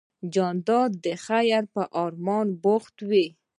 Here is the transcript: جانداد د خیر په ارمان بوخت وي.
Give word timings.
جانداد 0.33 0.91
د 1.05 1.05
خیر 1.25 1.63
په 1.73 1.83
ارمان 2.03 2.47
بوخت 2.63 2.95
وي. 3.09 3.27